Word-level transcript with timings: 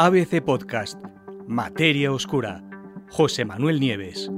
ABC 0.00 0.40
Podcast, 0.44 0.96
Materia 1.48 2.12
Oscura, 2.12 2.62
José 3.10 3.44
Manuel 3.44 3.80
Nieves. 3.80 4.30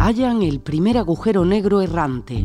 Hallan 0.00 0.42
el 0.42 0.60
primer 0.60 0.98
agujero 0.98 1.44
negro 1.44 1.80
errante. 1.80 2.44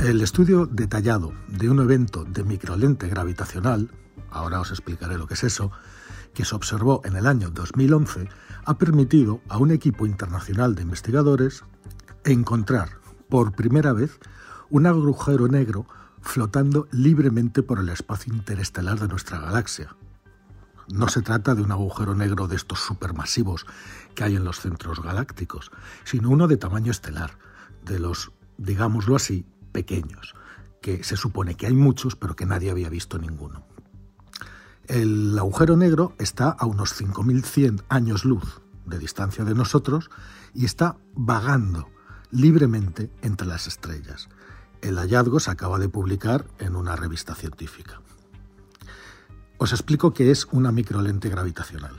El 0.00 0.22
estudio 0.22 0.64
detallado 0.64 1.34
de 1.48 1.68
un 1.68 1.80
evento 1.80 2.24
de 2.24 2.44
microlente 2.44 3.08
gravitacional, 3.08 3.90
ahora 4.30 4.60
os 4.60 4.70
explicaré 4.70 5.18
lo 5.18 5.26
que 5.26 5.34
es 5.34 5.44
eso, 5.44 5.70
que 6.32 6.46
se 6.46 6.54
observó 6.54 7.02
en 7.04 7.14
el 7.14 7.26
año 7.26 7.50
2011, 7.50 8.26
ha 8.64 8.78
permitido 8.78 9.42
a 9.50 9.58
un 9.58 9.70
equipo 9.70 10.06
internacional 10.06 10.74
de 10.74 10.80
investigadores 10.80 11.62
encontrar 12.24 13.03
por 13.28 13.52
primera 13.52 13.92
vez 13.92 14.18
un 14.70 14.86
agujero 14.86 15.48
negro 15.48 15.86
flotando 16.20 16.88
libremente 16.90 17.62
por 17.62 17.78
el 17.78 17.88
espacio 17.90 18.32
interestelar 18.32 18.98
de 18.98 19.08
nuestra 19.08 19.38
galaxia. 19.38 19.94
No 20.92 21.08
se 21.08 21.22
trata 21.22 21.54
de 21.54 21.62
un 21.62 21.72
agujero 21.72 22.14
negro 22.14 22.48
de 22.48 22.56
estos 22.56 22.80
supermasivos 22.80 23.66
que 24.14 24.24
hay 24.24 24.36
en 24.36 24.44
los 24.44 24.60
centros 24.60 25.02
galácticos, 25.02 25.70
sino 26.04 26.30
uno 26.30 26.48
de 26.48 26.56
tamaño 26.56 26.90
estelar, 26.90 27.38
de 27.84 27.98
los, 27.98 28.32
digámoslo 28.58 29.16
así, 29.16 29.46
pequeños, 29.72 30.34
que 30.82 31.02
se 31.04 31.16
supone 31.16 31.56
que 31.56 31.66
hay 31.66 31.74
muchos, 31.74 32.16
pero 32.16 32.36
que 32.36 32.46
nadie 32.46 32.70
había 32.70 32.88
visto 32.88 33.18
ninguno. 33.18 33.64
El 34.86 35.38
agujero 35.38 35.76
negro 35.76 36.14
está 36.18 36.50
a 36.50 36.66
unos 36.66 37.00
5.100 37.00 37.84
años 37.88 38.24
luz 38.24 38.60
de 38.84 38.98
distancia 38.98 39.44
de 39.44 39.54
nosotros 39.54 40.10
y 40.52 40.66
está 40.66 40.96
vagando 41.14 41.88
libremente 42.34 43.10
entre 43.22 43.46
las 43.46 43.66
estrellas. 43.66 44.28
El 44.82 44.96
hallazgo 44.96 45.40
se 45.40 45.50
acaba 45.50 45.78
de 45.78 45.88
publicar 45.88 46.46
en 46.58 46.76
una 46.76 46.96
revista 46.96 47.34
científica. 47.34 48.00
Os 49.56 49.72
explico 49.72 50.12
qué 50.12 50.30
es 50.30 50.46
una 50.50 50.72
microlente 50.72 51.28
gravitacional. 51.28 51.94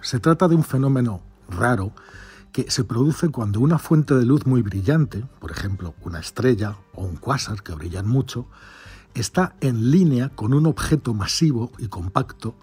Se 0.00 0.20
trata 0.20 0.48
de 0.48 0.54
un 0.54 0.64
fenómeno 0.64 1.22
raro 1.48 1.92
que 2.52 2.70
se 2.70 2.84
produce 2.84 3.28
cuando 3.28 3.60
una 3.60 3.78
fuente 3.78 4.14
de 4.14 4.24
luz 4.24 4.46
muy 4.46 4.62
brillante, 4.62 5.24
por 5.40 5.50
ejemplo 5.50 5.94
una 6.02 6.20
estrella 6.20 6.76
o 6.94 7.04
un 7.04 7.16
cuásar 7.16 7.62
que 7.62 7.74
brillan 7.74 8.06
mucho, 8.06 8.46
está 9.14 9.56
en 9.60 9.90
línea 9.90 10.30
con 10.30 10.54
un 10.54 10.66
objeto 10.66 11.14
masivo 11.14 11.72
y 11.78 11.88
compacto 11.88 12.54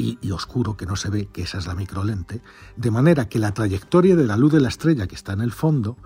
y, 0.00 0.30
oscuro 0.30 0.76
que 0.76 0.86
no 0.86 0.96
se 0.96 1.10
ve, 1.10 1.26
que 1.26 1.42
esa 1.42 1.58
es 1.58 1.66
la 1.66 1.74
microlente, 1.74 2.42
de 2.76 2.90
manera 2.90 3.28
que 3.28 3.38
la 3.38 3.52
trayectoria 3.52 4.16
de 4.16 4.24
la 4.24 4.36
luz 4.36 4.52
de 4.52 4.60
la 4.60 4.68
estrella 4.68 5.06
que 5.06 5.14
está 5.14 5.32
en 5.32 5.40
el 5.40 5.52
fondo, 5.52 5.96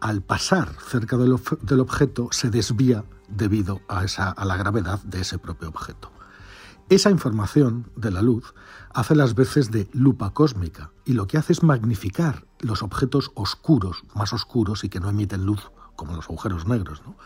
al 0.00 0.22
pasar 0.22 0.74
cerca 0.84 1.16
del, 1.16 1.36
del 1.62 1.80
objeto, 1.80 2.28
se 2.32 2.50
desvía 2.50 3.04
debido 3.28 3.80
a, 3.88 4.04
esa, 4.04 4.30
a 4.30 4.44
la 4.44 4.56
gravedad 4.56 5.00
de 5.04 5.20
ese 5.20 5.38
propio 5.38 5.68
objeto. 5.68 6.10
Esa 6.88 7.10
información 7.10 7.90
de 7.96 8.10
la 8.10 8.22
luz 8.22 8.54
hace 8.92 9.14
las 9.14 9.34
veces 9.34 9.70
de 9.70 9.88
lupa 9.92 10.34
cósmica 10.34 10.90
y 11.04 11.12
lo 11.12 11.26
que 11.26 11.38
hace 11.38 11.52
es 11.52 11.62
magnificar 11.62 12.46
los 12.58 12.82
objetos 12.82 13.30
oscuros, 13.34 14.04
más 14.14 14.32
oscuros 14.32 14.84
y 14.84 14.88
que 14.88 15.00
no 15.00 15.08
emiten 15.08 15.46
luz, 15.46 15.70
como 15.96 16.14
los 16.14 16.26
agujeros 16.26 16.66
negros, 16.66 17.02
¿no? 17.04 17.16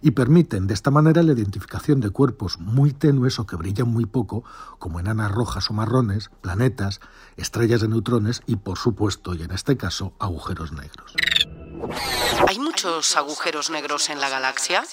y 0.00 0.12
permiten 0.12 0.66
de 0.66 0.74
esta 0.74 0.90
manera 0.90 1.22
la 1.22 1.32
identificación 1.32 2.00
de 2.00 2.10
cuerpos 2.10 2.58
muy 2.58 2.92
tenues 2.92 3.38
o 3.38 3.46
que 3.46 3.56
brillan 3.56 3.88
muy 3.88 4.06
poco, 4.06 4.44
como 4.78 5.00
enanas 5.00 5.30
rojas 5.30 5.70
o 5.70 5.74
marrones, 5.74 6.30
planetas, 6.40 7.00
estrellas 7.36 7.80
de 7.80 7.88
neutrones 7.88 8.42
y, 8.46 8.56
por 8.56 8.78
supuesto, 8.78 9.34
y 9.34 9.42
en 9.42 9.50
este 9.50 9.76
caso, 9.76 10.12
agujeros 10.18 10.72
negros. 10.72 11.14
¿Hay 12.48 12.58
muchos 12.58 13.16
agujeros 13.16 13.70
negros 13.70 14.10
en 14.10 14.20
la 14.20 14.28
galaxia? 14.28 14.84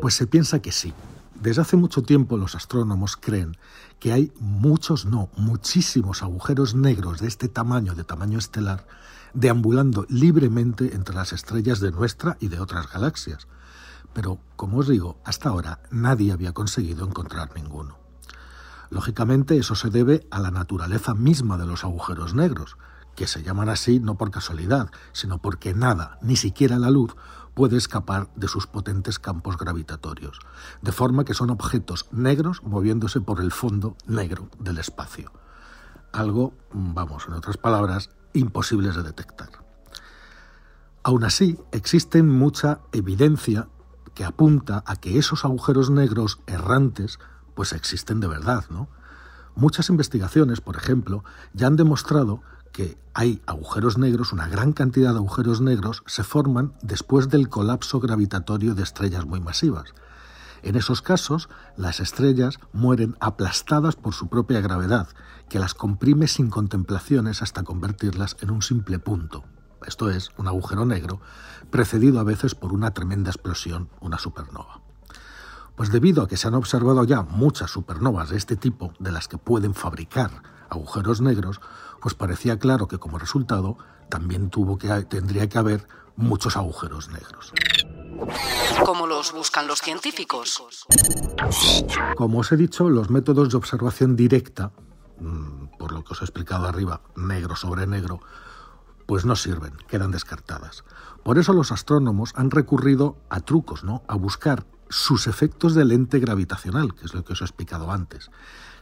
Pues 0.00 0.14
se 0.14 0.26
piensa 0.26 0.60
que 0.60 0.72
sí. 0.72 0.92
Desde 1.34 1.62
hace 1.62 1.76
mucho 1.76 2.02
tiempo 2.02 2.36
los 2.36 2.54
astrónomos 2.54 3.16
creen 3.16 3.56
que 3.98 4.12
hay 4.12 4.30
muchos, 4.38 5.06
no, 5.06 5.30
muchísimos 5.36 6.22
agujeros 6.22 6.74
negros 6.74 7.20
de 7.20 7.28
este 7.28 7.48
tamaño, 7.48 7.94
de 7.94 8.04
tamaño 8.04 8.38
estelar, 8.38 8.86
deambulando 9.34 10.06
libremente 10.08 10.94
entre 10.94 11.14
las 11.14 11.32
estrellas 11.32 11.80
de 11.80 11.92
nuestra 11.92 12.36
y 12.40 12.48
de 12.48 12.60
otras 12.60 12.90
galaxias. 12.92 13.48
Pero, 14.12 14.38
como 14.56 14.78
os 14.78 14.88
digo, 14.88 15.20
hasta 15.24 15.48
ahora 15.48 15.80
nadie 15.90 16.32
había 16.32 16.52
conseguido 16.52 17.06
encontrar 17.06 17.54
ninguno. 17.54 17.98
Lógicamente 18.90 19.56
eso 19.56 19.76
se 19.76 19.90
debe 19.90 20.26
a 20.30 20.40
la 20.40 20.50
naturaleza 20.50 21.14
misma 21.14 21.56
de 21.56 21.66
los 21.66 21.84
agujeros 21.84 22.34
negros, 22.34 22.76
que 23.14 23.28
se 23.28 23.42
llaman 23.42 23.68
así 23.68 24.00
no 24.00 24.16
por 24.16 24.30
casualidad, 24.30 24.90
sino 25.12 25.38
porque 25.38 25.74
nada, 25.74 26.18
ni 26.22 26.36
siquiera 26.36 26.78
la 26.78 26.90
luz, 26.90 27.14
puede 27.54 27.76
escapar 27.76 28.28
de 28.34 28.48
sus 28.48 28.66
potentes 28.66 29.18
campos 29.18 29.58
gravitatorios, 29.58 30.38
de 30.82 30.92
forma 30.92 31.24
que 31.24 31.34
son 31.34 31.50
objetos 31.50 32.06
negros 32.10 32.62
moviéndose 32.62 33.20
por 33.20 33.40
el 33.40 33.52
fondo 33.52 33.96
negro 34.06 34.48
del 34.58 34.78
espacio. 34.78 35.32
Algo, 36.12 36.54
vamos, 36.72 37.26
en 37.28 37.34
otras 37.34 37.56
palabras, 37.56 38.10
imposibles 38.32 38.96
de 38.96 39.02
detectar. 39.02 39.50
Aún 41.02 41.24
así, 41.24 41.58
existe 41.72 42.22
mucha 42.22 42.80
evidencia 42.92 43.68
que 44.14 44.24
apunta 44.24 44.82
a 44.86 44.96
que 44.96 45.18
esos 45.18 45.44
agujeros 45.44 45.90
negros 45.90 46.40
errantes 46.46 47.18
pues 47.54 47.72
existen 47.72 48.20
de 48.20 48.28
verdad, 48.28 48.64
¿no? 48.70 48.88
Muchas 49.54 49.88
investigaciones, 49.88 50.60
por 50.60 50.76
ejemplo, 50.76 51.24
ya 51.52 51.66
han 51.66 51.76
demostrado 51.76 52.42
que 52.72 52.98
hay 53.14 53.42
agujeros 53.46 53.98
negros, 53.98 54.32
una 54.32 54.48
gran 54.48 54.72
cantidad 54.72 55.10
de 55.12 55.18
agujeros 55.18 55.60
negros 55.60 56.02
se 56.06 56.22
forman 56.22 56.72
después 56.82 57.28
del 57.28 57.48
colapso 57.48 57.98
gravitatorio 58.00 58.74
de 58.74 58.82
estrellas 58.82 59.26
muy 59.26 59.40
masivas. 59.40 59.92
En 60.62 60.76
esos 60.76 61.02
casos, 61.02 61.48
las 61.76 62.00
estrellas 62.00 62.58
mueren 62.72 63.16
aplastadas 63.20 63.96
por 63.96 64.14
su 64.14 64.28
propia 64.28 64.60
gravedad, 64.60 65.08
que 65.48 65.58
las 65.58 65.74
comprime 65.74 66.26
sin 66.26 66.50
contemplaciones 66.50 67.42
hasta 67.42 67.62
convertirlas 67.62 68.36
en 68.40 68.50
un 68.50 68.62
simple 68.62 68.98
punto, 68.98 69.44
esto 69.86 70.10
es, 70.10 70.30
un 70.36 70.46
agujero 70.46 70.84
negro, 70.84 71.20
precedido 71.70 72.20
a 72.20 72.24
veces 72.24 72.54
por 72.54 72.72
una 72.72 72.92
tremenda 72.92 73.30
explosión, 73.30 73.88
una 74.00 74.18
supernova. 74.18 74.80
Pues 75.76 75.90
debido 75.90 76.22
a 76.22 76.28
que 76.28 76.36
se 76.36 76.48
han 76.48 76.54
observado 76.54 77.04
ya 77.04 77.22
muchas 77.22 77.70
supernovas 77.70 78.28
de 78.28 78.36
este 78.36 78.56
tipo, 78.56 78.92
de 78.98 79.12
las 79.12 79.28
que 79.28 79.38
pueden 79.38 79.72
fabricar 79.72 80.42
agujeros 80.68 81.20
negros, 81.20 81.60
pues 82.02 82.14
parecía 82.14 82.58
claro 82.58 82.88
que 82.88 82.98
como 82.98 83.18
resultado 83.18 83.78
también 84.08 84.50
tuvo 84.50 84.76
que, 84.76 84.88
tendría 85.04 85.48
que 85.48 85.58
haber 85.58 85.86
muchos 86.16 86.56
agujeros 86.56 87.08
negros. 87.08 87.52
¿Cómo 88.84 89.06
los 89.06 89.32
buscan 89.32 89.66
los 89.66 89.80
científicos? 89.80 90.62
Como 92.16 92.38
os 92.38 92.52
he 92.52 92.56
dicho, 92.56 92.88
los 92.88 93.10
métodos 93.10 93.50
de 93.50 93.56
observación 93.56 94.16
directa, 94.16 94.72
mm, 95.18 95.78
por 95.78 95.92
lo 95.92 96.04
que 96.04 96.12
os 96.12 96.20
he 96.20 96.24
explicado 96.24 96.66
arriba, 96.66 97.02
negro 97.16 97.56
sobre 97.56 97.86
negro, 97.86 98.20
pues 99.06 99.24
no 99.24 99.36
sirven, 99.36 99.72
quedan 99.88 100.10
descartadas. 100.10 100.84
Por 101.24 101.38
eso 101.38 101.52
los 101.52 101.72
astrónomos 101.72 102.32
han 102.36 102.50
recurrido 102.50 103.16
a 103.28 103.40
trucos, 103.40 103.84
¿no? 103.84 104.02
A 104.06 104.14
buscar 104.14 104.66
sus 104.88 105.26
efectos 105.26 105.74
de 105.74 105.84
lente 105.84 106.18
gravitacional, 106.18 106.94
que 106.94 107.06
es 107.06 107.14
lo 107.14 107.24
que 107.24 107.32
os 107.32 107.40
he 107.40 107.44
explicado 107.44 107.90
antes. 107.90 108.30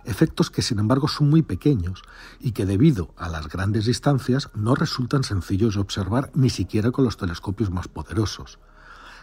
Efectos 0.05 0.51
que 0.51 0.63
sin 0.63 0.79
embargo 0.79 1.09
son 1.09 1.29
muy 1.29 1.43
pequeños 1.43 2.03
y 2.41 2.53
que 2.53 2.67
debido 2.67 3.15
a 3.17 3.29
las 3.29 3.49
grandes 3.49 3.85
distancias 3.85 4.51
no 4.55 4.75
resultan 4.75 5.23
sencillos 5.23 5.75
de 5.75 5.81
observar 5.81 6.31
ni 6.35 6.51
siquiera 6.51 6.91
con 6.91 7.05
los 7.05 7.17
telescopios 7.17 7.71
más 7.71 7.89
poderosos. 7.89 8.59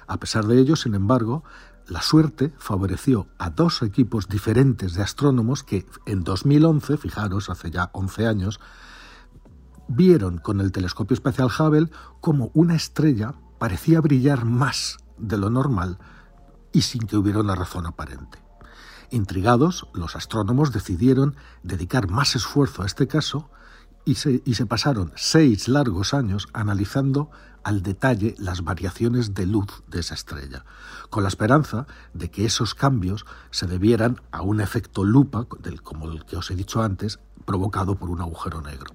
A 0.07 0.17
pesar 0.17 0.45
de 0.45 0.59
ello, 0.59 0.75
sin 0.75 0.95
embargo, 0.95 1.43
la 1.87 2.01
suerte 2.01 2.53
favoreció 2.57 3.27
a 3.37 3.49
dos 3.49 3.81
equipos 3.81 4.27
diferentes 4.27 4.93
de 4.93 5.03
astrónomos 5.03 5.63
que 5.63 5.85
en 6.05 6.23
2011, 6.23 6.97
fijaros, 6.97 7.49
hace 7.49 7.71
ya 7.71 7.89
11 7.93 8.27
años, 8.27 8.59
vieron 9.87 10.39
con 10.39 10.61
el 10.61 10.71
telescopio 10.71 11.13
espacial 11.13 11.49
Hubble 11.57 11.91
como 12.21 12.49
una 12.53 12.75
estrella 12.75 13.35
parecía 13.59 14.01
brillar 14.01 14.45
más 14.45 14.97
de 15.17 15.37
lo 15.37 15.49
normal 15.49 15.99
y 16.71 16.81
sin 16.81 17.07
que 17.07 17.17
hubiera 17.17 17.39
una 17.39 17.55
razón 17.55 17.85
aparente. 17.85 18.39
Intrigados, 19.11 19.87
los 19.93 20.15
astrónomos 20.15 20.71
decidieron 20.71 21.35
dedicar 21.63 22.09
más 22.09 22.35
esfuerzo 22.35 22.81
a 22.81 22.85
este 22.85 23.07
caso 23.07 23.49
y 24.05 24.15
se, 24.15 24.65
pasaron 24.67 25.11
seis 25.15 25.67
largos 25.67 26.13
años 26.13 26.47
analizando 26.53 27.31
al 27.63 27.81
detalle 27.81 28.35
las 28.37 28.63
variaciones 28.63 29.33
de 29.33 29.47
luz 29.47 29.83
de 29.87 29.99
esa 29.99 30.13
estrella, 30.13 30.63
con 31.09 31.23
la 31.23 31.29
esperanza 31.29 31.87
de 32.13 32.29
que 32.29 32.45
esos 32.45 32.75
cambios 32.75 33.25
se 33.49 33.65
debieran 33.65 34.21
a 34.31 34.43
un 34.43 34.61
efecto 34.61 35.03
lupa, 35.03 35.47
como 35.81 36.11
el 36.11 36.23
que 36.25 36.37
os 36.37 36.51
he 36.51 36.55
dicho 36.55 36.83
antes, 36.83 37.19
provocado 37.45 37.95
por 37.95 38.11
un 38.11 38.21
agujero 38.21 38.61
negro. 38.61 38.93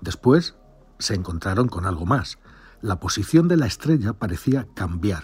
Después 0.00 0.56
se 0.98 1.14
encontraron 1.14 1.68
con 1.68 1.84
algo 1.84 2.06
más. 2.06 2.38
La 2.80 2.98
posición 2.98 3.48
de 3.48 3.58
la 3.58 3.66
estrella 3.66 4.14
parecía 4.14 4.66
cambiar 4.74 5.22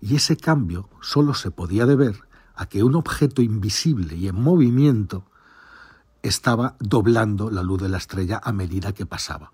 y 0.00 0.16
ese 0.16 0.36
cambio 0.36 0.90
solo 1.00 1.32
se 1.34 1.52
podía 1.52 1.86
deber 1.86 2.16
a 2.56 2.66
que 2.66 2.82
un 2.82 2.96
objeto 2.96 3.40
invisible 3.40 4.16
y 4.16 4.26
en 4.26 4.34
movimiento 4.34 5.24
estaba 6.32 6.76
doblando 6.80 7.50
la 7.50 7.62
luz 7.62 7.82
de 7.82 7.90
la 7.90 7.98
estrella 7.98 8.40
a 8.42 8.52
medida 8.52 8.92
que 8.92 9.04
pasaba. 9.04 9.52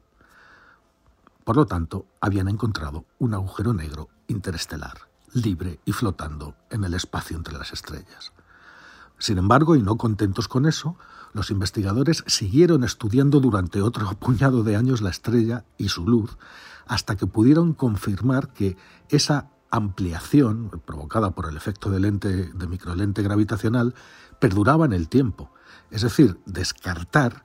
Por 1.43 1.57
lo 1.57 1.67
tanto, 1.67 2.07
habían 2.21 2.49
encontrado 2.49 3.05
un 3.19 3.35
agujero 3.35 3.75
negro 3.75 4.09
interestelar, 4.29 5.09
libre 5.33 5.81
y 5.85 5.91
flotando 5.91 6.55
en 6.71 6.85
el 6.85 6.95
espacio 6.95 7.37
entre 7.37 7.59
las 7.59 7.73
estrellas. 7.73 8.33
Sin 9.19 9.39
embargo, 9.39 9.75
y 9.75 9.83
no 9.83 9.97
contentos 9.97 10.47
con 10.47 10.67
eso, 10.67 10.97
los 11.33 11.51
investigadores 11.51 12.23
siguieron 12.29 12.85
estudiando 12.85 13.41
durante 13.41 13.83
otro 13.83 14.09
puñado 14.21 14.63
de 14.63 14.77
años 14.77 15.01
la 15.01 15.11
estrella 15.11 15.65
y 15.79 15.89
su 15.89 16.07
luz, 16.07 16.39
hasta 16.87 17.17
que 17.17 17.27
pudieron 17.27 17.75
confirmar 17.75 18.53
que 18.53 18.77
esa 19.09 19.51
ampliación 19.71 20.71
provocada 20.87 21.33
por 21.33 21.49
el 21.49 21.57
efecto 21.57 21.91
de 21.91 21.99
lente 21.99 22.29
de 22.29 22.67
microlente 22.69 23.23
gravitacional 23.23 23.97
perduraba 24.39 24.87
en 24.87 24.93
el 24.93 25.09
tiempo, 25.09 25.51
es 25.91 26.03
decir, 26.03 26.41
descartar 26.47 27.45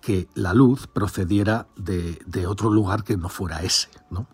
que 0.00 0.28
la 0.34 0.54
luz 0.54 0.86
procediera 0.86 1.68
de, 1.76 2.46
otro 2.46 2.70
lugar 2.70 3.04
que 3.04 3.16
no 3.16 3.28
fuera 3.28 3.62
ese. 3.62 3.88
¿no? 4.10 4.28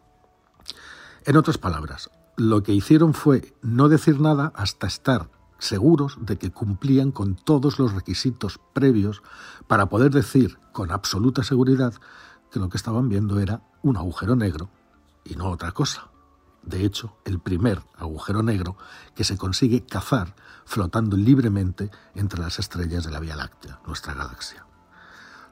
En 1.24 1.36
otras 1.36 1.58
palabras, 1.58 2.10
lo 2.36 2.62
que 2.62 2.72
hicieron 2.72 3.14
fue 3.14 3.54
no 3.62 3.88
decir 3.88 4.20
nada 4.20 4.52
hasta 4.54 4.86
estar 4.86 5.30
seguros 5.58 6.18
de 6.20 6.36
que 6.38 6.50
cumplían 6.50 7.12
con 7.12 7.36
todos 7.36 7.78
los 7.78 7.94
requisitos 7.94 8.60
previos 8.72 9.22
para 9.66 9.86
poder 9.86 10.10
decir 10.10 10.58
con 10.72 10.90
absoluta 10.90 11.42
seguridad 11.42 11.94
que 12.50 12.58
lo 12.58 12.68
que 12.68 12.76
estaban 12.76 13.08
viendo 13.08 13.38
era 13.38 13.62
un 13.82 13.96
agujero 13.96 14.36
negro 14.36 14.68
y 15.24 15.36
no 15.36 15.48
otra 15.48 15.72
cosa. 15.72 16.11
De 16.62 16.84
hecho, 16.84 17.16
el 17.24 17.40
primer 17.40 17.82
agujero 17.96 18.42
negro 18.42 18.76
que 19.14 19.24
se 19.24 19.36
consigue 19.36 19.84
cazar 19.84 20.34
flotando 20.64 21.16
libremente 21.16 21.90
entre 22.14 22.40
las 22.40 22.58
estrellas 22.58 23.04
de 23.04 23.10
la 23.10 23.20
Vía 23.20 23.36
Láctea, 23.36 23.80
nuestra 23.86 24.14
galaxia. 24.14 24.66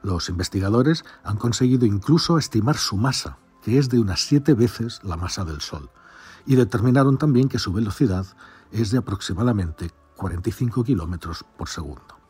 Los 0.03 0.29
investigadores 0.29 1.03
han 1.23 1.37
conseguido 1.37 1.85
incluso 1.85 2.37
estimar 2.37 2.77
su 2.77 2.97
masa, 2.97 3.37
que 3.61 3.77
es 3.77 3.89
de 3.89 3.99
unas 3.99 4.21
siete 4.21 4.53
veces 4.53 4.99
la 5.03 5.17
masa 5.17 5.45
del 5.45 5.61
Sol, 5.61 5.91
y 6.45 6.55
determinaron 6.55 7.17
también 7.17 7.49
que 7.49 7.59
su 7.59 7.71
velocidad 7.71 8.25
es 8.71 8.91
de 8.91 8.97
aproximadamente 8.97 9.91
45 10.15 10.83
kilómetros 10.83 11.45
por 11.57 11.69
segundo. 11.69 12.21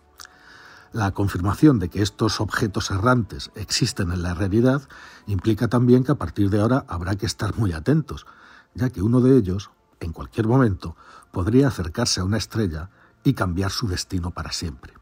La 0.92 1.12
confirmación 1.12 1.80
de 1.80 1.90
que 1.90 2.02
estos 2.02 2.42
objetos 2.42 2.92
errantes 2.92 3.52
existen 3.56 4.12
en 4.12 4.24
la 4.24 4.34
realidad 4.34 4.82
implica 5.26 5.70
también 5.70 6.04
que 6.04 6.12
a 6.12 6.16
partir 6.16 6.50
de 6.50 6.60
ahora 6.60 6.86
habrá 6.90 7.16
que 7.16 7.26
estar 7.26 7.58
muy 7.58 7.72
atentos, 7.72 8.26
ya 8.74 8.90
que 8.90 9.02
uno 9.02 9.22
de 9.22 9.38
ellos, 9.38 9.72
en 10.00 10.14
cualquier 10.14 10.48
momento, 10.48 10.96
podría 11.32 11.68
acercarse 11.68 12.22
a 12.22 12.24
una 12.24 12.38
estrella 12.38 12.90
y 13.24 13.34
cambiar 13.34 13.72
su 13.72 13.88
destino 13.88 14.32
para 14.32 14.52
siempre. 14.52 14.94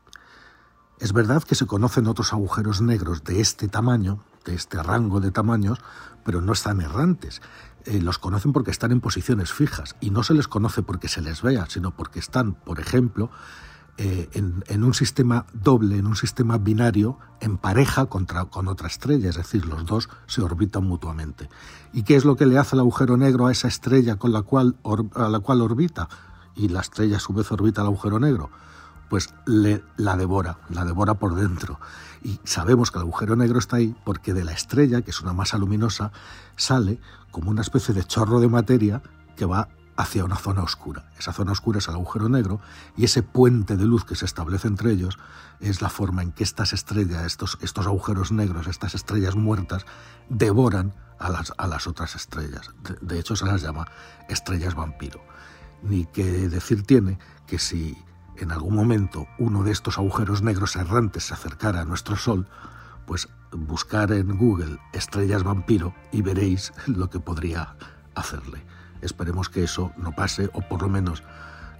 Es 0.99 1.13
verdad 1.13 1.43
que 1.43 1.55
se 1.55 1.65
conocen 1.65 2.07
otros 2.07 2.33
agujeros 2.33 2.81
negros 2.81 3.23
de 3.23 3.39
este 3.39 3.69
tamaño, 3.69 4.19
de 4.43 4.55
este 4.55 4.83
rango 4.83 5.21
de 5.21 5.31
tamaños, 5.31 5.79
pero 6.25 6.41
no 6.41 6.51
están 6.51 6.81
errantes. 6.81 7.41
Eh, 7.85 8.01
los 8.01 8.19
conocen 8.19 8.51
porque 8.51 8.71
están 8.71 8.91
en 8.91 8.99
posiciones 8.99 9.53
fijas 9.53 9.95
y 10.01 10.09
no 10.09 10.23
se 10.23 10.33
les 10.33 10.49
conoce 10.49 10.83
porque 10.83 11.07
se 11.07 11.21
les 11.21 11.41
vea, 11.41 11.65
sino 11.69 11.91
porque 11.95 12.19
están, 12.19 12.53
por 12.53 12.81
ejemplo, 12.81 13.31
eh, 14.01 14.29
en, 14.33 14.83
un 14.85 14.93
sistema 14.93 15.45
doble, 15.53 15.97
en 15.97 16.07
un 16.07 16.15
sistema 16.15 16.57
binario, 16.57 17.17
en 17.41 17.57
pareja 17.57 18.05
contra, 18.05 18.45
con 18.45 18.69
otra 18.69 18.87
estrella, 18.87 19.29
es 19.29 19.35
decir, 19.35 19.65
los 19.65 19.85
dos 19.85 20.07
se 20.25 20.41
orbitan 20.41 20.85
mutuamente. 20.85 21.49
¿Y 21.91 22.03
qué 22.03 22.15
es 22.15 22.23
lo 22.23 22.37
que 22.37 22.45
le 22.45 22.57
hace 22.57 22.77
el 22.77 22.79
agujero 22.79 23.17
negro 23.17 23.47
a 23.47 23.51
esa 23.51 23.67
estrella 23.67 24.15
con 24.15 24.31
la 24.31 24.43
cual, 24.43 24.77
a 25.15 25.27
la 25.27 25.39
cual 25.41 25.59
orbita? 25.59 26.07
Y 26.55 26.69
la 26.69 26.79
estrella 26.79 27.17
a 27.17 27.19
su 27.19 27.33
vez 27.33 27.51
orbita 27.51 27.81
al 27.81 27.87
agujero 27.87 28.19
negro 28.19 28.49
pues 29.09 29.33
le, 29.45 29.83
la 29.97 30.15
devora, 30.15 30.59
la 30.69 30.85
devora 30.85 31.15
por 31.15 31.35
dentro. 31.35 31.79
Y 32.23 32.39
sabemos 32.43 32.91
que 32.91 32.99
el 32.99 33.03
agujero 33.03 33.35
negro 33.35 33.59
está 33.59 33.77
ahí 33.77 33.95
porque 34.05 34.33
de 34.33 34.43
la 34.43 34.51
estrella, 34.51 35.01
que 35.01 35.11
es 35.11 35.19
una 35.19 35.33
masa 35.33 35.57
luminosa, 35.57 36.11
sale 36.55 37.01
como 37.31 37.49
una 37.49 37.61
especie 37.61 37.93
de 37.93 38.03
chorro 38.03 38.39
de 38.39 38.47
materia 38.47 39.01
que 39.35 39.45
va 39.45 39.67
hacia 39.99 40.23
una 40.23 40.37
zona 40.37 40.63
oscura. 40.63 41.11
Esa 41.19 41.33
zona 41.33 41.51
oscura 41.51 41.79
es 41.79 41.89
el 41.89 41.95
agujero 41.95 42.29
negro 42.29 42.61
y 42.95 43.03
ese 43.03 43.21
puente 43.21 43.75
de 43.75 43.83
luz 43.83 44.05
que 44.05 44.15
se 44.15 44.23
establece 44.23 44.69
entre 44.69 44.93
ellos 44.93 45.19
es 45.59 45.81
la 45.81 45.89
forma 45.89 46.23
en 46.23 46.31
que 46.31 46.45
estas 46.45 46.71
estrellas, 46.71 47.25
estos, 47.25 47.57
estos 47.61 47.85
agujeros 47.85 48.31
negros, 48.31 48.67
estas 48.67 48.95
estrellas 48.95 49.35
muertas, 49.35 49.85
devoran 50.29 50.93
a 51.19 51.29
las, 51.29 51.51
a 51.57 51.67
las 51.67 51.85
otras 51.85 52.15
estrellas. 52.15 52.71
De, 53.01 53.19
hecho, 53.19 53.35
se 53.35 53.45
las 53.45 53.61
llama 53.61 53.89
estrellas 54.29 54.73
vampiro. 54.73 55.21
Ni 55.83 56.05
que 56.05 56.47
decir 56.47 56.83
tiene 56.83 57.19
que 57.45 57.59
si 57.59 57.97
en 58.37 58.53
algún 58.53 58.75
momento 58.75 59.27
uno 59.37 59.63
de 59.63 59.73
estos 59.73 59.97
agujeros 59.97 60.41
negros 60.41 60.77
errantes 60.77 61.25
se 61.25 61.33
acercara 61.33 61.81
a 61.81 61.85
nuestro 61.85 62.15
Sol, 62.15 62.47
pues 63.05 63.27
buscar 63.51 64.13
en 64.13 64.37
Google 64.37 64.79
estrellas 64.93 65.43
vampiro 65.43 65.93
y 66.13 66.21
veréis 66.21 66.71
lo 66.87 67.09
que 67.09 67.19
podría 67.19 67.75
hacerle. 68.15 68.63
Esperemos 69.01 69.49
que 69.49 69.63
eso 69.63 69.91
no 69.97 70.11
pase, 70.11 70.49
o 70.53 70.61
por 70.61 70.81
lo 70.81 70.89
menos 70.89 71.23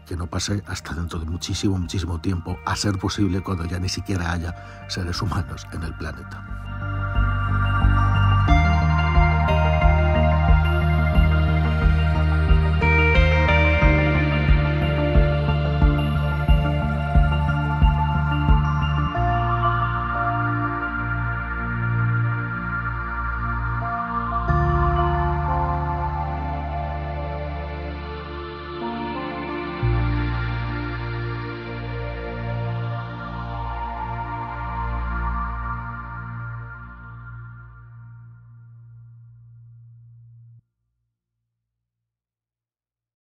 que 0.06 0.16
no 0.16 0.28
pase 0.28 0.64
hasta 0.66 0.94
dentro 0.94 1.20
de 1.20 1.26
muchísimo, 1.26 1.78
muchísimo 1.78 2.20
tiempo, 2.20 2.58
a 2.66 2.76
ser 2.76 2.98
posible 2.98 3.42
cuando 3.42 3.66
ya 3.66 3.80
ni 3.80 3.90
siquiera 3.90 4.32
haya 4.32 4.88
seres 4.90 5.22
humanos 5.22 5.68
en 5.72 5.84
el 5.84 5.96
planeta. 5.96 6.69